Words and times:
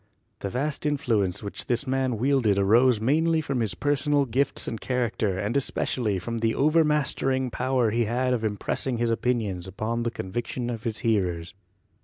The 0.39 0.49
vast 0.49 0.87
influence 0.87 1.43
which 1.43 1.67
this 1.67 1.85
man 1.85 2.17
wielded 2.17 2.57
arose 2.57 2.99
mainly 2.99 3.39
from 3.39 3.59
his 3.59 3.75
personal 3.75 4.25
gifts 4.25 4.67
and 4.67 4.81
character 4.81 5.37
and 5.37 5.55
especially 5.55 6.17
from 6.17 6.39
the 6.39 6.55
overmastering 6.55 7.51
power 7.51 7.91
he 7.91 8.05
had 8.05 8.33
of 8.33 8.43
im 8.43 8.57
pressing 8.57 8.97
his 8.97 9.11
opinions 9.11 9.67
upon 9.67 10.01
the 10.01 10.09
convictions 10.09 10.71
of 10.71 10.85
his 10.85 11.01
hearers. 11.05 11.53